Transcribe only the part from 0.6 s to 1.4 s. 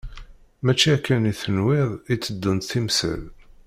Mačči akken i